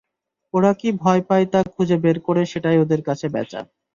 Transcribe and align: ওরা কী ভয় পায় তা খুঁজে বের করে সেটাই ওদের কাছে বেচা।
ওরা 0.53 0.71
কী 0.79 0.89
ভয় 1.01 1.21
পায় 1.29 1.45
তা 1.53 1.59
খুঁজে 1.73 1.97
বের 2.03 2.17
করে 2.27 2.41
সেটাই 2.51 2.77
ওদের 2.83 3.01
কাছে 3.07 3.25
বেচা। 3.35 3.61